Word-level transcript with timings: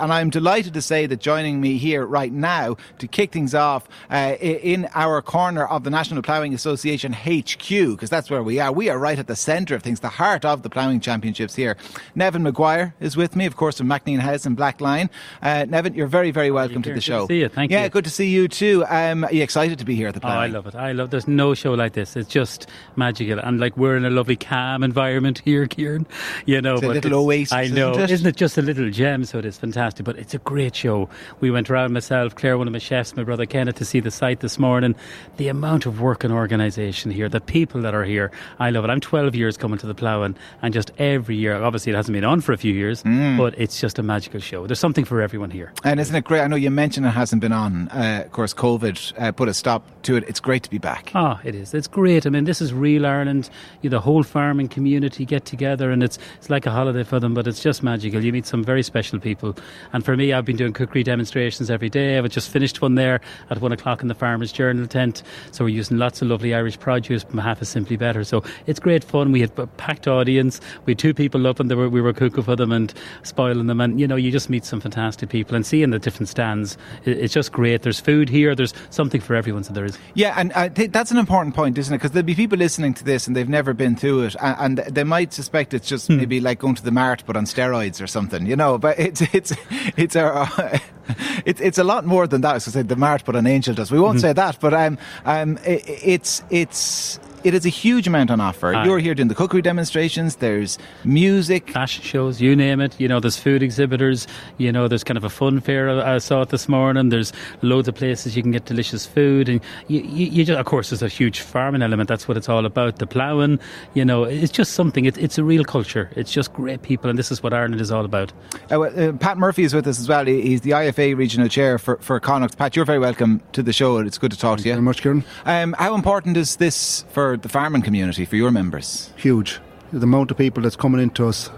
And 0.00 0.12
I'm 0.12 0.30
delighted 0.30 0.74
to 0.74 0.82
say 0.82 1.06
that 1.06 1.20
joining 1.20 1.60
me 1.60 1.76
here 1.78 2.04
right 2.06 2.32
now 2.32 2.76
to 2.98 3.08
kick 3.08 3.32
things 3.32 3.54
off 3.54 3.88
uh, 4.10 4.36
in 4.40 4.88
our 4.94 5.20
corner 5.22 5.64
of 5.66 5.84
the 5.84 5.90
National 5.90 6.22
Ploughing 6.22 6.54
Association 6.54 7.12
HQ, 7.12 7.68
because 7.68 8.10
that's 8.10 8.30
where 8.30 8.42
we 8.42 8.60
are. 8.60 8.72
We 8.72 8.88
are 8.88 8.98
right 8.98 9.18
at 9.18 9.26
the 9.26 9.36
centre 9.36 9.74
of 9.74 9.82
things, 9.82 10.00
the 10.00 10.08
heart 10.08 10.44
of 10.44 10.62
the 10.62 10.70
ploughing 10.70 11.00
championships 11.00 11.54
here. 11.54 11.76
Neven 12.16 12.42
Maguire 12.42 12.94
is 13.00 13.16
with 13.16 13.34
me, 13.36 13.46
of 13.46 13.56
course, 13.56 13.78
from 13.78 13.88
MacNean 13.88 14.20
House 14.20 14.46
and 14.46 14.56
Blacklion. 14.56 15.08
Uh, 15.42 15.64
Neven, 15.68 15.94
you're 15.96 16.06
very, 16.06 16.30
very 16.30 16.50
welcome 16.50 16.82
to 16.82 16.90
the 16.90 16.94
Good 16.94 17.00
to 17.00 17.00
show. 17.00 17.26
see 17.26 17.40
you. 17.40 17.48
Thank 17.48 17.70
yeah, 17.70 17.84
you. 17.84 17.90
good 17.90 18.04
to 18.04 18.10
see 18.10 18.28
you 18.28 18.48
too. 18.48 18.84
Um, 18.88 19.24
are 19.24 19.32
you 19.32 19.42
excited 19.42 19.78
to 19.78 19.84
be 19.84 19.94
here 19.94 20.08
at 20.08 20.14
the 20.14 20.20
Oh, 20.24 20.28
I 20.30 20.46
love 20.46 20.66
it. 20.66 20.74
I 20.74 20.92
love. 20.92 21.10
There's 21.10 21.26
no 21.28 21.54
show 21.54 21.72
like 21.74 21.94
this. 21.94 22.14
It's 22.16 22.28
just 22.28 22.68
magical, 22.96 23.38
and 23.38 23.58
like 23.60 23.76
we're 23.76 23.96
in 23.96 24.04
a 24.04 24.10
lovely, 24.10 24.36
calm 24.36 24.82
environment 24.82 25.38
here, 25.44 25.66
Kieran. 25.66 26.06
You 26.46 26.60
know, 26.60 26.74
It's 26.74 26.82
a 26.82 26.86
but 26.86 26.94
little 27.04 27.30
it's- 27.30 27.50
oasis, 27.50 27.52
I 27.52 27.66
know, 27.74 27.90
isn't 27.92 28.02
it? 28.04 28.10
isn't 28.10 28.26
it 28.26 28.36
just 28.36 28.58
a 28.58 28.62
little 28.62 28.90
gem? 28.90 29.24
So 29.24 29.38
it 29.38 29.44
is 29.44 29.58
fantastic. 29.58 29.87
But 30.04 30.18
it's 30.18 30.34
a 30.34 30.38
great 30.38 30.76
show. 30.76 31.08
We 31.40 31.50
went 31.50 31.70
around 31.70 31.92
myself, 31.92 32.34
Claire, 32.34 32.58
one 32.58 32.66
of 32.66 32.72
my 32.72 32.78
chefs, 32.78 33.16
my 33.16 33.24
brother 33.24 33.46
Kenneth, 33.46 33.76
to 33.76 33.84
see 33.84 34.00
the 34.00 34.10
site 34.10 34.40
this 34.40 34.58
morning. 34.58 34.94
The 35.38 35.48
amount 35.48 35.86
of 35.86 36.00
work 36.00 36.24
and 36.24 36.32
organisation 36.32 37.10
here, 37.10 37.28
the 37.28 37.40
people 37.40 37.80
that 37.82 37.94
are 37.94 38.04
here, 38.04 38.30
I 38.58 38.70
love 38.70 38.84
it. 38.84 38.90
I'm 38.90 39.00
12 39.00 39.34
years 39.34 39.56
coming 39.56 39.78
to 39.78 39.86
the 39.86 39.94
ploughing, 39.94 40.36
and 40.62 40.74
just 40.74 40.90
every 40.98 41.36
year, 41.36 41.54
obviously 41.62 41.92
it 41.92 41.96
hasn't 41.96 42.12
been 42.14 42.24
on 42.24 42.40
for 42.40 42.52
a 42.52 42.58
few 42.58 42.72
years, 42.74 43.02
Mm. 43.02 43.36
but 43.38 43.54
it's 43.58 43.80
just 43.80 43.98
a 43.98 44.02
magical 44.02 44.40
show. 44.40 44.66
There's 44.66 44.78
something 44.80 45.04
for 45.04 45.20
everyone 45.22 45.50
here. 45.50 45.72
And 45.84 45.98
isn't 46.00 46.14
it 46.14 46.24
great? 46.24 46.40
I 46.42 46.46
know 46.46 46.56
you 46.56 46.70
mentioned 46.70 47.06
it 47.06 47.10
hasn't 47.10 47.40
been 47.40 47.52
on. 47.52 47.88
Uh, 47.88 48.22
of 48.26 48.32
course, 48.32 48.52
COVID 48.54 49.12
uh, 49.20 49.32
put 49.32 49.48
a 49.48 49.54
stop 49.54 49.82
to 50.02 50.16
it. 50.16 50.24
It's 50.28 50.40
great 50.40 50.62
to 50.64 50.70
be 50.70 50.78
back. 50.78 51.10
Ah, 51.14 51.40
it 51.44 51.54
is. 51.54 51.74
It's 51.74 51.88
great. 51.88 52.26
I 52.26 52.30
mean, 52.30 52.44
this 52.44 52.60
is 52.60 52.72
real 52.74 53.06
Ireland. 53.06 53.50
You, 53.82 53.90
the 53.90 54.00
whole 54.00 54.22
farming 54.22 54.68
community 54.68 55.24
get 55.24 55.44
together, 55.44 55.90
and 55.90 56.02
it's 56.02 56.18
it's 56.36 56.50
like 56.50 56.66
a 56.66 56.70
holiday 56.70 57.04
for 57.04 57.20
them. 57.20 57.34
But 57.34 57.46
it's 57.46 57.62
just 57.62 57.82
magical. 57.82 58.22
You 58.24 58.32
meet 58.32 58.46
some 58.46 58.62
very 58.64 58.82
special 58.82 59.18
people. 59.20 59.56
And 59.92 60.04
for 60.04 60.16
me, 60.16 60.32
I've 60.32 60.44
been 60.44 60.56
doing 60.56 60.72
cookery 60.72 61.02
demonstrations 61.02 61.70
every 61.70 61.88
day. 61.88 62.18
I've 62.18 62.28
just 62.28 62.50
finished 62.50 62.82
one 62.82 62.94
there 62.94 63.20
at 63.50 63.60
one 63.60 63.72
o'clock 63.72 64.02
in 64.02 64.08
the 64.08 64.14
Farmers 64.14 64.52
Journal 64.52 64.86
tent. 64.86 65.22
So 65.52 65.64
we're 65.64 65.70
using 65.70 65.98
lots 65.98 66.22
of 66.22 66.28
lovely 66.28 66.54
Irish 66.54 66.78
produce 66.78 67.22
from 67.22 67.38
half 67.38 67.62
is 67.62 67.68
simply 67.68 67.96
better. 67.96 68.24
So 68.24 68.42
it's 68.66 68.80
great 68.80 69.04
fun. 69.04 69.32
We 69.32 69.40
had 69.40 69.52
a 69.58 69.66
packed 69.66 70.08
audience. 70.08 70.60
We 70.86 70.92
had 70.92 70.98
two 70.98 71.14
people 71.14 71.46
up, 71.46 71.60
and 71.60 71.74
were, 71.74 71.88
we 71.88 72.00
were 72.00 72.12
cooking 72.12 72.42
for 72.42 72.56
them 72.56 72.72
and 72.72 72.92
spoiling 73.22 73.66
them. 73.66 73.80
And 73.80 74.00
you 74.00 74.06
know, 74.06 74.16
you 74.16 74.30
just 74.30 74.50
meet 74.50 74.64
some 74.64 74.80
fantastic 74.80 75.28
people 75.28 75.54
and 75.54 75.64
seeing 75.64 75.90
the 75.90 75.98
different 75.98 76.28
stands. 76.28 76.76
It's 77.04 77.34
just 77.34 77.52
great. 77.52 77.82
There's 77.82 78.00
food 78.00 78.28
here. 78.28 78.54
There's 78.54 78.74
something 78.90 79.20
for 79.20 79.34
everyone. 79.34 79.64
So 79.64 79.72
there 79.72 79.84
is. 79.84 79.98
Yeah, 80.14 80.34
and 80.36 80.52
uh, 80.52 80.60
I 80.60 80.68
think 80.68 80.92
that's 80.92 81.10
an 81.10 81.18
important 81.18 81.54
point, 81.54 81.78
isn't 81.78 81.92
it? 81.92 81.98
Because 81.98 82.12
there'll 82.12 82.26
be 82.26 82.34
people 82.34 82.58
listening 82.58 82.94
to 82.94 83.04
this 83.04 83.26
and 83.26 83.36
they've 83.36 83.48
never 83.48 83.72
been 83.72 83.96
through 83.96 84.24
it, 84.24 84.36
and, 84.40 84.78
and 84.80 84.94
they 84.94 85.04
might 85.04 85.32
suspect 85.32 85.74
it's 85.74 85.88
just 85.88 86.08
hmm. 86.08 86.16
maybe 86.16 86.40
like 86.40 86.58
going 86.58 86.74
to 86.74 86.84
the 86.84 86.90
mart 86.90 87.22
but 87.26 87.36
on 87.36 87.44
steroids 87.44 88.02
or 88.02 88.06
something, 88.06 88.46
you 88.46 88.56
know. 88.56 88.78
But 88.78 88.98
it's 88.98 89.22
it's 89.34 89.52
it's 89.96 90.16
a 90.16 90.80
it's 91.46 91.60
it's 91.60 91.78
a 91.78 91.84
lot 91.84 92.04
more 92.04 92.26
than 92.26 92.40
that. 92.42 92.62
So 92.62 92.70
say 92.70 92.82
the 92.82 92.96
mart 92.96 93.24
but 93.24 93.36
an 93.36 93.46
angel 93.46 93.74
does. 93.74 93.90
We 93.90 94.00
won't 94.00 94.20
say 94.20 94.32
that, 94.32 94.58
but 94.60 94.74
um 94.74 94.98
um 95.24 95.58
i 95.66 95.82
it's 95.86 96.42
it's. 96.50 97.18
It 97.48 97.54
is 97.54 97.64
a 97.64 97.70
huge 97.70 98.06
amount 98.06 98.30
on 98.30 98.42
offer. 98.42 98.74
Aye. 98.74 98.84
You're 98.84 98.98
here 98.98 99.14
doing 99.14 99.28
the 99.28 99.34
cookery 99.34 99.62
demonstrations. 99.62 100.36
There's 100.36 100.76
music. 101.02 101.70
fashion 101.70 102.04
shows, 102.04 102.42
you 102.42 102.54
name 102.54 102.78
it. 102.78 102.94
You 103.00 103.08
know, 103.08 103.20
there's 103.20 103.38
food 103.38 103.62
exhibitors. 103.62 104.26
You 104.58 104.70
know, 104.70 104.86
there's 104.86 105.02
kind 105.02 105.16
of 105.16 105.24
a 105.24 105.30
fun 105.30 105.60
fair. 105.60 105.88
I 105.88 106.16
I 106.16 106.18
saw 106.18 106.42
it 106.42 106.50
this 106.50 106.68
morning. 106.68 107.08
There's 107.08 107.32
loads 107.62 107.88
of 107.88 107.94
places 107.94 108.36
you 108.36 108.42
can 108.42 108.52
get 108.52 108.66
delicious 108.66 109.06
food, 109.06 109.48
and 109.48 109.62
you, 109.86 110.00
you, 110.00 110.26
you 110.26 110.44
just, 110.44 110.58
of 110.58 110.66
course, 110.66 110.90
there's 110.90 111.00
a 111.00 111.08
huge 111.08 111.40
farming 111.40 111.80
element. 111.80 112.06
That's 112.06 112.28
what 112.28 112.36
it's 112.36 112.50
all 112.50 112.66
about. 112.66 112.98
The 112.98 113.06
ploughing. 113.06 113.58
You 113.94 114.04
know, 114.04 114.24
it's 114.24 114.52
just 114.52 114.74
something. 114.74 115.06
It's 115.06 115.16
it's 115.16 115.38
a 115.38 115.44
real 115.44 115.64
culture. 115.64 116.10
It's 116.16 116.30
just 116.30 116.52
great 116.52 116.82
people, 116.82 117.08
and 117.08 117.18
this 117.18 117.32
is 117.32 117.42
what 117.42 117.54
Ireland 117.54 117.80
is 117.80 117.90
all 117.90 118.04
about. 118.04 118.30
Uh, 118.70 118.80
well, 118.80 119.00
uh, 119.08 119.12
Pat 119.12 119.38
Murphy 119.38 119.62
is 119.62 119.72
with 119.72 119.86
us 119.86 119.98
as 119.98 120.06
well. 120.06 120.26
He's 120.26 120.60
the 120.60 120.72
IFA 120.72 121.16
regional 121.16 121.48
chair 121.48 121.78
for, 121.78 121.96
for 122.02 122.20
Connacht. 122.20 122.58
Pat, 122.58 122.76
you're 122.76 122.84
very 122.84 122.98
welcome 122.98 123.40
to 123.52 123.62
the 123.62 123.72
show. 123.72 123.96
It's 123.96 124.18
good 124.18 124.32
to 124.32 124.38
talk 124.38 124.58
to 124.58 124.64
you. 124.64 124.72
very 124.72 124.82
much, 124.82 125.00
Kieran. 125.00 125.24
Um, 125.46 125.74
how 125.78 125.94
important 125.94 126.36
is 126.36 126.56
this 126.56 127.06
for 127.08 127.37
the 127.42 127.48
farming 127.48 127.82
community, 127.82 128.24
for 128.24 128.36
your 128.36 128.50
members? 128.50 129.12
Huge. 129.16 129.60
The 129.92 130.04
amount 130.04 130.30
of 130.30 130.36
people 130.36 130.62
that's 130.62 130.76
coming 130.76 131.00
into 131.00 131.26
us 131.26 131.50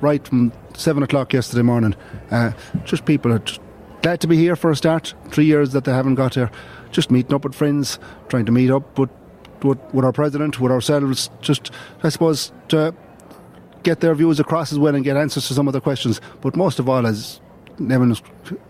right 0.00 0.26
from 0.26 0.52
seven 0.74 1.02
o'clock 1.02 1.32
yesterday 1.32 1.62
morning. 1.62 1.94
Uh, 2.30 2.52
just 2.84 3.04
people 3.04 3.32
are 3.32 3.38
just 3.38 3.60
glad 4.02 4.20
to 4.20 4.26
be 4.26 4.36
here 4.36 4.56
for 4.56 4.70
a 4.70 4.76
start. 4.76 5.14
Three 5.30 5.46
years 5.46 5.72
that 5.72 5.84
they 5.84 5.92
haven't 5.92 6.16
got 6.16 6.34
here. 6.34 6.50
Just 6.90 7.10
meeting 7.10 7.34
up 7.34 7.44
with 7.44 7.54
friends, 7.54 7.98
trying 8.28 8.46
to 8.46 8.52
meet 8.52 8.70
up 8.70 8.98
with, 8.98 9.10
with, 9.62 9.78
with 9.92 10.04
our 10.04 10.12
president, 10.12 10.60
with 10.60 10.72
ourselves. 10.72 11.30
Just, 11.40 11.70
I 12.02 12.08
suppose, 12.08 12.52
to 12.68 12.94
get 13.82 14.00
their 14.00 14.14
views 14.14 14.40
across 14.40 14.72
as 14.72 14.78
well 14.78 14.94
and 14.94 15.04
get 15.04 15.16
answers 15.16 15.48
to 15.48 15.54
some 15.54 15.66
of 15.66 15.72
the 15.72 15.80
questions. 15.80 16.20
But 16.40 16.56
most 16.56 16.78
of 16.78 16.88
all, 16.88 17.06
as 17.06 17.40
Neven 17.78 18.20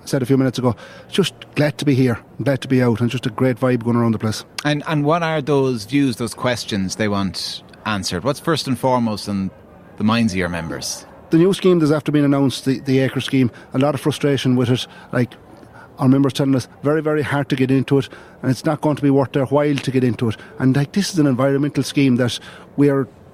said 0.04 0.22
a 0.22 0.26
few 0.26 0.36
minutes 0.36 0.58
ago, 0.58 0.74
just 1.08 1.34
glad 1.54 1.78
to 1.78 1.84
be 1.84 1.94
here, 1.94 2.18
glad 2.42 2.60
to 2.62 2.68
be 2.68 2.82
out, 2.82 3.00
and 3.00 3.10
just 3.10 3.26
a 3.26 3.30
great 3.30 3.56
vibe 3.56 3.84
going 3.84 3.96
around 3.96 4.12
the 4.12 4.18
place. 4.18 4.44
And, 4.64 4.82
and 4.86 5.04
what 5.04 5.22
are 5.22 5.40
those 5.40 5.84
views, 5.84 6.16
those 6.16 6.34
questions 6.34 6.96
they 6.96 7.08
want 7.08 7.62
answered? 7.84 8.24
What's 8.24 8.40
first 8.40 8.66
and 8.66 8.78
foremost 8.78 9.28
in 9.28 9.50
the 9.96 10.04
minds 10.04 10.32
of 10.32 10.38
your 10.38 10.48
members? 10.48 11.06
the 11.30 11.38
new 11.38 11.52
scheme 11.52 11.78
that's 11.78 11.92
after 11.92 12.12
being 12.12 12.24
announced, 12.24 12.64
the, 12.64 12.80
the 12.80 13.00
ACRES 13.00 13.24
scheme, 13.24 13.50
a 13.74 13.78
lot 13.78 13.94
of 13.94 14.00
frustration 14.00 14.56
with 14.56 14.70
it. 14.70 14.86
Like 15.12 15.34
our 15.98 16.08
members 16.08 16.32
telling 16.32 16.54
us, 16.54 16.68
very, 16.82 17.02
very 17.02 17.22
hard 17.22 17.48
to 17.48 17.56
get 17.56 17.70
into 17.70 17.98
it, 17.98 18.08
and 18.42 18.50
it's 18.50 18.64
not 18.64 18.80
going 18.80 18.96
to 18.96 19.02
be 19.02 19.10
worth 19.10 19.32
their 19.32 19.46
while 19.46 19.76
to 19.76 19.90
get 19.90 20.04
into 20.04 20.28
it. 20.28 20.36
And 20.58 20.76
like 20.76 20.92
this 20.92 21.12
is 21.12 21.18
an 21.18 21.26
environmental 21.26 21.82
scheme 21.82 22.16
that 22.16 22.38
we 22.76 22.90
are 22.90 23.00
you 23.00 23.06
know, 23.06 23.08
a 23.08 23.25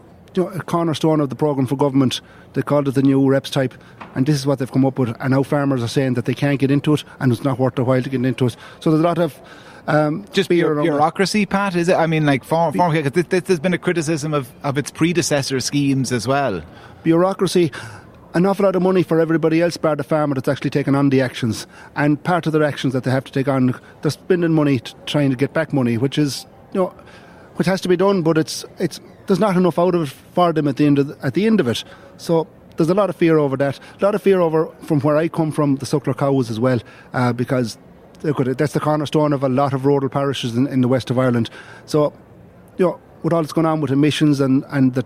cornerstone 0.67 1.21
of 1.21 1.29
the 1.31 1.37
programme 1.37 1.67
for 1.67 1.77
government. 1.77 2.21
They 2.55 2.63
called 2.63 2.89
it 2.89 2.93
the 2.95 3.03
new 3.03 3.29
reps 3.29 3.51
type, 3.51 3.75
and 4.15 4.27
this 4.27 4.37
is 4.37 4.47
what 4.47 4.59
they've 4.59 4.71
come 4.71 4.85
up 4.85 4.99
with. 4.99 5.15
And 5.21 5.31
now 5.33 5.43
farmers 5.43 5.83
are 5.83 5.89
saying 5.89 6.15
that 6.15 6.25
they 6.25 6.35
can't 6.35 6.59
get 6.59 6.71
into 6.71 6.95
it, 6.95 7.05
and 7.21 7.33
it's 7.33 7.45
not 7.45 7.59
worth 7.59 7.77
their 7.77 7.85
while 7.85 8.03
to 8.03 8.11
get 8.11 8.25
into 8.25 8.47
it. 8.47 8.57
So 8.81 8.91
there's 8.91 9.01
a 9.03 9.07
lot 9.07 9.19
of 9.19 9.41
um, 9.87 10.25
Just 10.33 10.49
fear 10.49 10.59
bureau- 10.65 10.75
around 10.77 10.87
that. 10.87 10.91
bureaucracy, 10.93 11.47
Pat, 11.47 11.75
is 11.75 11.89
it? 11.89 11.95
I 11.97 12.07
mean, 12.07 12.25
like, 12.27 12.45
farm, 12.45 12.73
farm, 12.75 12.93
cause 13.03 13.13
this, 13.13 13.27
this, 13.27 13.43
there's 13.45 13.61
been 13.61 13.75
a 13.75 13.79
criticism 13.79 14.33
of, 14.35 14.53
of 14.63 14.79
its 14.79 14.91
predecessor 14.91 15.59
schemes 15.61 16.13
as 16.13 16.27
well. 16.29 16.63
bureaucracy, 17.03 17.73
an 18.35 18.47
awful 18.47 18.65
lot 18.65 18.77
of 18.77 18.83
money 18.83 19.03
for 19.03 19.21
everybody 19.21 19.61
else 19.61 19.77
bar 19.77 19.97
the 19.97 20.05
farmer 20.05 20.35
that's 20.35 20.49
actually 20.49 20.71
taking 20.71 20.95
on 20.95 21.11
the 21.11 21.21
actions. 21.21 21.67
And 21.97 22.23
part 22.23 22.47
of 22.47 22.53
their 22.53 22.63
actions 22.63 22.93
that 22.95 23.05
they 23.05 23.11
have 23.11 23.25
to 23.25 23.33
take 23.33 23.49
on, 23.49 23.79
they're 24.03 24.11
spending 24.11 24.53
money 24.53 24.79
to 24.79 24.95
trying 25.07 25.31
to 25.31 25.37
get 25.37 25.53
back 25.53 25.73
money, 25.73 25.99
which 25.99 26.17
is, 26.17 26.47
you 26.73 26.81
know, 26.81 26.95
which 27.57 27.67
has 27.67 27.81
to 27.83 27.89
be 27.89 27.97
done, 27.97 28.23
but 28.23 28.39
it's 28.39 28.65
it's 28.79 29.01
there's 29.27 29.39
not 29.39 29.57
enough 29.57 29.79
out 29.79 29.95
of 29.95 30.03
it 30.03 30.15
for 30.35 30.53
them 30.53 30.69
at 30.69 30.77
the 30.77 30.87
end 30.87 30.99
of 30.99 31.09
the, 31.09 31.19
at 31.23 31.35
the 31.35 31.47
end 31.47 31.61
of 31.61 31.69
it. 31.69 31.85
So 32.17 32.47
there's 32.77 32.91
a 32.91 32.95
lot 32.95 33.11
of 33.11 33.17
fear 33.17 33.39
over 33.39 33.57
that. 33.57 33.79
A 34.01 34.05
lot 34.05 34.15
of 34.15 34.23
fear 34.23 34.41
over 34.41 34.67
from 34.83 35.01
where 35.01 35.17
I 35.17 35.29
come 35.29 35.53
from, 35.53 35.77
the 35.77 35.87
suckler 35.87 36.17
cows 36.17 36.51
as 36.51 36.59
well, 36.59 36.81
uh, 37.13 37.33
because 37.33 37.79
at 38.25 38.59
that's 38.59 38.73
the 38.73 38.81
cornerstone 38.81 39.33
of 39.33 39.43
a 39.43 39.49
lot 39.49 39.73
of 39.73 39.85
rural 39.85 40.09
parishes 40.09 40.57
in, 40.57 40.67
in 40.69 40.81
the 40.81 40.89
west 40.89 41.11
of 41.11 41.19
Ireland. 41.19 41.51
So, 41.87 42.13
you 42.79 42.87
know, 42.87 43.01
with 43.23 43.33
all 43.33 43.43
that's 43.43 43.53
going 43.53 43.67
on 43.67 43.81
with 43.81 43.91
emissions 43.91 44.41
and 44.41 44.65
and 44.69 44.95
the 44.95 45.05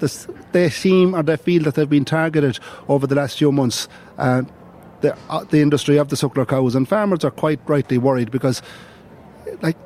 this, 0.00 0.26
they 0.52 0.68
seem 0.70 1.14
or 1.14 1.22
they 1.22 1.36
feel 1.36 1.62
that 1.62 1.74
they've 1.74 1.88
been 1.88 2.04
targeted 2.04 2.58
over 2.88 3.06
the 3.06 3.14
last 3.14 3.38
few 3.38 3.52
months. 3.52 3.88
Uh, 4.18 4.42
the, 5.00 5.16
uh, 5.28 5.44
the 5.44 5.60
industry 5.60 5.98
of 5.98 6.08
the 6.08 6.16
suckler 6.16 6.46
cows 6.46 6.74
and 6.74 6.88
farmers 6.88 7.24
are 7.24 7.30
quite 7.30 7.60
rightly 7.66 7.98
worried 7.98 8.30
because, 8.30 8.62
like, 9.62 9.76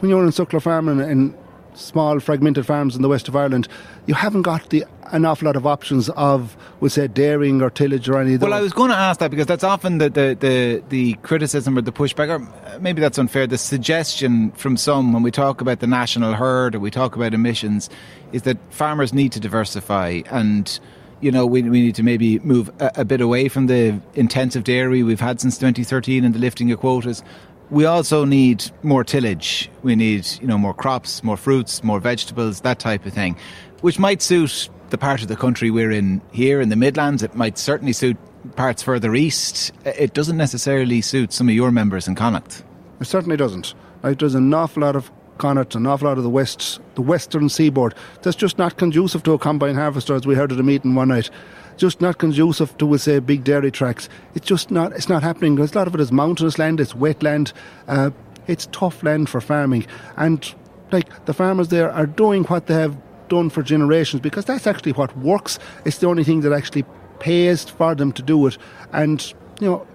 when 0.00 0.10
you're 0.10 0.24
in 0.24 0.30
suckler 0.30 0.62
farming 0.62 1.00
in 1.08 1.34
small 1.76 2.20
fragmented 2.20 2.66
farms 2.66 2.96
in 2.96 3.02
the 3.02 3.08
west 3.08 3.28
of 3.28 3.36
Ireland, 3.36 3.68
you 4.06 4.14
haven't 4.14 4.42
got 4.42 4.70
the 4.70 4.84
an 5.12 5.24
awful 5.24 5.46
lot 5.46 5.56
of 5.56 5.66
options 5.66 6.08
of, 6.10 6.56
we'll 6.80 6.90
say, 6.90 7.06
dairying 7.06 7.62
or 7.62 7.70
tillage 7.70 8.08
or 8.08 8.20
any 8.20 8.34
of 8.34 8.42
Well. 8.42 8.52
I 8.52 8.60
was 8.60 8.72
going 8.72 8.90
to 8.90 8.96
ask 8.96 9.20
that 9.20 9.30
because 9.30 9.46
that's 9.46 9.62
often 9.62 9.98
the, 9.98 10.10
the, 10.10 10.36
the, 10.38 10.82
the 10.88 11.14
criticism 11.22 11.78
or 11.78 11.80
the 11.80 11.92
pushback, 11.92 12.28
or 12.28 12.80
maybe 12.80 13.00
that's 13.00 13.18
unfair, 13.18 13.46
the 13.46 13.58
suggestion 13.58 14.50
from 14.52 14.76
some 14.76 15.12
when 15.12 15.22
we 15.22 15.30
talk 15.30 15.60
about 15.60 15.80
the 15.80 15.86
national 15.86 16.34
herd 16.34 16.74
or 16.74 16.80
we 16.80 16.90
talk 16.90 17.14
about 17.14 17.34
emissions 17.34 17.88
is 18.32 18.42
that 18.42 18.58
farmers 18.70 19.14
need 19.14 19.32
to 19.32 19.40
diversify 19.40 20.22
and 20.30 20.80
you 21.20 21.30
know, 21.30 21.46
we, 21.46 21.62
we 21.62 21.80
need 21.80 21.94
to 21.94 22.02
maybe 22.02 22.38
move 22.40 22.70
a, 22.80 22.92
a 22.96 23.04
bit 23.04 23.20
away 23.20 23.48
from 23.48 23.68
the 23.68 23.98
intensive 24.14 24.64
dairy 24.64 25.02
we've 25.02 25.20
had 25.20 25.40
since 25.40 25.56
2013 25.56 26.24
and 26.24 26.34
the 26.34 26.38
lifting 26.38 26.70
of 26.72 26.80
quotas. 26.80 27.22
We 27.70 27.84
also 27.84 28.24
need 28.24 28.70
more 28.82 29.02
tillage. 29.02 29.70
We 29.82 29.96
need, 29.96 30.26
you 30.40 30.46
know, 30.46 30.58
more 30.58 30.74
crops, 30.74 31.24
more 31.24 31.36
fruits, 31.36 31.82
more 31.82 31.98
vegetables, 31.98 32.60
that 32.60 32.78
type 32.78 33.04
of 33.06 33.12
thing, 33.12 33.36
which 33.80 33.98
might 33.98 34.22
suit 34.22 34.68
the 34.90 34.98
part 34.98 35.22
of 35.22 35.28
the 35.28 35.36
country 35.36 35.70
we're 35.70 35.90
in 35.90 36.22
here 36.30 36.60
in 36.60 36.68
the 36.68 36.76
Midlands. 36.76 37.22
It 37.24 37.34
might 37.34 37.58
certainly 37.58 37.92
suit 37.92 38.16
parts 38.54 38.82
further 38.82 39.16
east. 39.16 39.72
It 39.84 40.14
doesn't 40.14 40.36
necessarily 40.36 41.00
suit 41.00 41.32
some 41.32 41.48
of 41.48 41.54
your 41.56 41.72
members 41.72 42.06
in 42.06 42.14
Connacht. 42.14 42.62
It 43.00 43.06
certainly 43.06 43.36
doesn't. 43.36 43.74
Like, 44.04 44.20
there's 44.20 44.36
an 44.36 44.54
awful 44.54 44.82
lot 44.82 44.94
of 44.94 45.10
Connacht, 45.38 45.74
an 45.74 45.86
awful 45.86 46.08
lot 46.08 46.18
of 46.18 46.24
the 46.24 46.30
west, 46.30 46.80
the 46.94 47.02
western 47.02 47.48
seaboard. 47.48 47.94
That's 48.22 48.36
just 48.36 48.58
not 48.58 48.76
conducive 48.76 49.24
to 49.24 49.32
a 49.32 49.38
combine 49.38 49.74
harvester, 49.74 50.14
as 50.14 50.26
we 50.26 50.36
heard 50.36 50.52
at 50.52 50.60
a 50.60 50.62
meeting 50.62 50.94
one 50.94 51.08
night. 51.08 51.30
Just 51.76 52.00
not 52.00 52.18
conducive 52.18 52.76
to, 52.78 52.86
we'll 52.86 52.98
say, 52.98 53.18
big 53.18 53.44
dairy 53.44 53.70
tracks. 53.70 54.08
It's 54.34 54.46
just 54.46 54.70
not. 54.70 54.92
It's 54.92 55.08
not 55.08 55.22
happening. 55.22 55.56
Because 55.56 55.74
a 55.74 55.78
lot 55.78 55.86
of 55.86 55.94
it 55.94 56.00
is 56.00 56.10
mountainous 56.10 56.58
land. 56.58 56.80
It's 56.80 56.94
wet 56.94 57.22
land. 57.22 57.52
Uh, 57.86 58.10
it's 58.46 58.68
tough 58.72 59.02
land 59.02 59.28
for 59.28 59.40
farming, 59.40 59.86
and 60.16 60.54
like 60.92 61.26
the 61.26 61.34
farmers 61.34 61.68
there 61.68 61.90
are 61.90 62.06
doing 62.06 62.44
what 62.44 62.66
they 62.66 62.74
have 62.74 62.96
done 63.28 63.50
for 63.50 63.62
generations 63.62 64.22
because 64.22 64.44
that's 64.44 64.66
actually 64.66 64.92
what 64.92 65.16
works. 65.18 65.58
It's 65.84 65.98
the 65.98 66.06
only 66.06 66.24
thing 66.24 66.40
that 66.42 66.52
actually 66.52 66.84
pays 67.18 67.64
for 67.64 67.94
them 67.94 68.12
to 68.12 68.22
do 68.22 68.46
it. 68.46 68.56
And 68.92 69.22
you 69.60 69.68
know, 69.68 69.86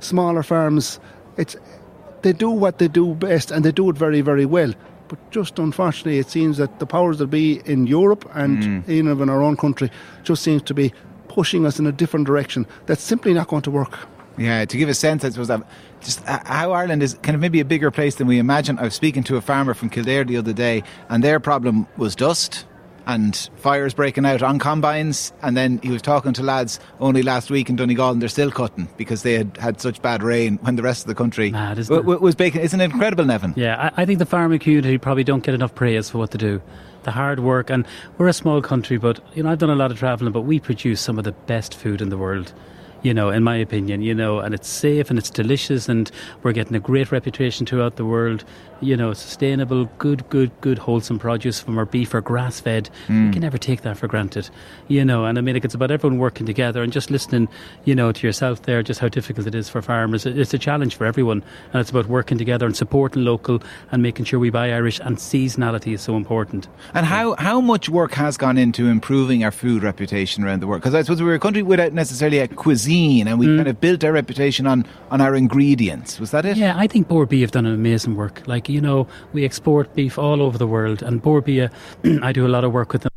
smaller 0.00 0.42
farms, 0.42 0.98
it's 1.36 1.56
they 2.22 2.32
do 2.32 2.50
what 2.50 2.78
they 2.78 2.88
do 2.88 3.14
best 3.14 3.50
and 3.50 3.64
they 3.64 3.72
do 3.72 3.88
it 3.90 3.96
very, 3.96 4.20
very 4.20 4.44
well. 4.44 4.72
But 5.08 5.30
just 5.30 5.58
unfortunately, 5.58 6.18
it 6.18 6.30
seems 6.30 6.58
that 6.58 6.78
the 6.78 6.86
powers 6.86 7.18
that 7.18 7.28
be 7.28 7.60
in 7.64 7.86
Europe 7.86 8.28
and 8.34 8.88
even 8.88 9.20
in 9.20 9.28
our 9.28 9.42
own 9.42 9.56
country 9.56 9.90
just 10.22 10.42
seems 10.42 10.62
to 10.62 10.74
be 10.74 10.92
pushing 11.30 11.64
us 11.64 11.78
in 11.78 11.86
a 11.86 11.92
different 11.92 12.26
direction. 12.26 12.66
That's 12.86 13.02
simply 13.02 13.32
not 13.32 13.46
going 13.46 13.62
to 13.62 13.70
work. 13.70 13.96
Yeah, 14.36 14.64
to 14.64 14.76
give 14.76 14.88
a 14.88 14.94
sense, 14.94 15.24
I 15.24 15.30
suppose 15.30 15.48
that 15.48 15.62
just 16.00 16.24
how 16.24 16.72
Ireland 16.72 17.02
is 17.02 17.14
kind 17.22 17.34
of 17.34 17.40
maybe 17.40 17.60
a 17.60 17.64
bigger 17.64 17.90
place 17.90 18.16
than 18.16 18.26
we 18.26 18.38
imagine. 18.38 18.78
I 18.78 18.84
was 18.84 18.94
speaking 18.94 19.22
to 19.24 19.36
a 19.36 19.40
farmer 19.40 19.74
from 19.74 19.90
Kildare 19.90 20.24
the 20.24 20.36
other 20.36 20.52
day, 20.52 20.82
and 21.08 21.22
their 21.22 21.38
problem 21.38 21.86
was 21.96 22.16
dust 22.16 22.64
and 23.14 23.50
fires 23.56 23.94
breaking 23.94 24.24
out 24.24 24.42
on 24.42 24.58
combines. 24.58 25.32
And 25.42 25.56
then 25.56 25.78
he 25.82 25.90
was 25.90 26.02
talking 26.02 26.32
to 26.34 26.42
lads 26.42 26.80
only 27.00 27.22
last 27.22 27.50
week 27.50 27.68
in 27.68 27.76
Donegal, 27.76 28.10
and 28.10 28.22
they're 28.22 28.28
still 28.28 28.50
cutting 28.50 28.88
because 28.96 29.22
they 29.22 29.34
had 29.34 29.56
had 29.56 29.80
such 29.80 30.00
bad 30.02 30.22
rain 30.22 30.58
when 30.62 30.76
the 30.76 30.82
rest 30.82 31.02
of 31.02 31.08
the 31.08 31.14
country 31.14 31.50
Mad, 31.50 31.78
isn't 31.78 31.94
w- 31.94 32.18
was 32.18 32.34
baking. 32.34 32.62
Isn't 32.62 32.80
it 32.80 32.90
incredible, 32.92 33.24
Neven? 33.24 33.56
Yeah, 33.56 33.90
I, 33.96 34.02
I 34.02 34.06
think 34.06 34.18
the 34.18 34.26
farming 34.26 34.58
community 34.60 34.98
probably 34.98 35.24
don't 35.24 35.42
get 35.42 35.54
enough 35.54 35.74
praise 35.74 36.10
for 36.10 36.18
what 36.18 36.30
they 36.30 36.38
do. 36.38 36.62
The 37.02 37.12
hard 37.12 37.40
work, 37.40 37.70
and 37.70 37.86
we're 38.18 38.28
a 38.28 38.32
small 38.32 38.60
country, 38.60 38.98
but 38.98 39.20
you 39.34 39.42
know 39.42 39.50
I've 39.50 39.58
done 39.58 39.70
a 39.70 39.74
lot 39.74 39.90
of 39.90 39.98
travelling, 39.98 40.32
but 40.32 40.42
we 40.42 40.60
produce 40.60 41.00
some 41.00 41.18
of 41.18 41.24
the 41.24 41.32
best 41.32 41.74
food 41.74 42.02
in 42.02 42.10
the 42.10 42.18
world. 42.18 42.52
You 43.02 43.14
know, 43.14 43.30
in 43.30 43.42
my 43.42 43.56
opinion, 43.56 44.02
you 44.02 44.14
know, 44.14 44.40
and 44.40 44.54
it's 44.54 44.68
safe 44.68 45.08
and 45.08 45.18
it's 45.18 45.30
delicious, 45.30 45.88
and 45.88 46.10
we're 46.42 46.52
getting 46.52 46.76
a 46.76 46.80
great 46.80 47.10
reputation 47.10 47.66
throughout 47.66 47.96
the 47.96 48.04
world. 48.04 48.44
You 48.82 48.96
know, 48.96 49.12
sustainable, 49.12 49.90
good, 49.98 50.26
good, 50.30 50.50
good, 50.62 50.78
wholesome 50.78 51.18
produce 51.18 51.60
from 51.60 51.76
our 51.76 51.84
beef 51.84 52.14
or 52.14 52.22
grass 52.22 52.60
fed. 52.60 52.88
You 53.08 53.14
mm. 53.14 53.32
can 53.32 53.42
never 53.42 53.58
take 53.58 53.82
that 53.82 53.98
for 53.98 54.08
granted. 54.08 54.48
You 54.88 55.04
know, 55.04 55.26
and 55.26 55.36
I 55.36 55.42
mean, 55.42 55.54
like, 55.54 55.66
it's 55.66 55.74
about 55.74 55.90
everyone 55.90 56.18
working 56.18 56.46
together 56.46 56.82
and 56.82 56.90
just 56.90 57.10
listening, 57.10 57.48
you 57.84 57.94
know, 57.94 58.10
to 58.10 58.26
yourself 58.26 58.62
there, 58.62 58.82
just 58.82 59.00
how 59.00 59.08
difficult 59.08 59.46
it 59.46 59.54
is 59.54 59.68
for 59.68 59.82
farmers. 59.82 60.24
It's 60.24 60.54
a 60.54 60.58
challenge 60.58 60.94
for 60.94 61.04
everyone, 61.04 61.42
and 61.72 61.80
it's 61.80 61.90
about 61.90 62.06
working 62.06 62.38
together 62.38 62.64
and 62.64 62.74
supporting 62.74 63.22
local 63.22 63.62
and 63.92 64.02
making 64.02 64.24
sure 64.24 64.38
we 64.38 64.48
buy 64.48 64.72
Irish. 64.72 64.98
And 65.00 65.18
seasonality 65.18 65.92
is 65.92 66.00
so 66.00 66.16
important. 66.16 66.66
And 66.94 67.04
how, 67.04 67.34
how 67.36 67.60
much 67.60 67.90
work 67.90 68.12
has 68.12 68.38
gone 68.38 68.56
into 68.56 68.88
improving 68.88 69.44
our 69.44 69.52
food 69.52 69.82
reputation 69.82 70.42
around 70.42 70.60
the 70.60 70.66
world? 70.66 70.80
Because 70.80 70.94
I 70.94 71.02
suppose 71.02 71.22
we're 71.22 71.34
a 71.34 71.38
country 71.38 71.62
without 71.62 71.92
necessarily 71.92 72.38
a 72.38 72.48
cuisine, 72.48 72.89
and 72.90 73.38
we 73.38 73.46
Mm. 73.46 73.56
kind 73.58 73.68
of 73.68 73.80
built 73.80 74.04
our 74.04 74.12
reputation 74.12 74.66
on, 74.66 74.84
on 75.10 75.20
our 75.20 75.34
ingredients. 75.34 76.18
Was 76.20 76.30
that 76.30 76.44
it? 76.44 76.56
Yeah, 76.56 76.74
I 76.76 76.86
think 76.86 77.08
Bord 77.08 77.28
Bia 77.28 77.40
have 77.42 77.50
done 77.52 77.66
an 77.66 77.74
amazing 77.74 78.16
work. 78.16 78.42
Like, 78.46 78.68
you 78.68 78.80
know, 78.80 79.06
we 79.32 79.44
export 79.44 79.94
beef 79.94 80.18
all 80.18 80.42
over 80.42 80.58
the 80.58 80.66
world, 80.66 81.02
and 81.02 81.22
Bord 81.22 81.44
Bia, 81.44 81.70
uh, 82.04 82.18
I 82.22 82.32
do 82.32 82.46
a 82.46 82.48
lot 82.48 82.64
of 82.64 82.72
work 82.72 82.92
with 82.92 83.02
them. 83.02 83.10